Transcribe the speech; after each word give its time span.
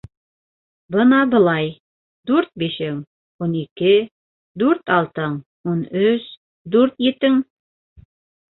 Бына 0.93 1.19
былай: 1.33 1.67
дүрт 2.31 2.49
бишең 2.63 2.97
—ун 3.45 3.53
ике, 3.61 3.93
дүрт 4.63 4.91
алтың 4.97 5.39
—ун 5.73 5.87
өс, 6.09 6.29
дүрт 6.77 7.09
етең... 7.13 7.41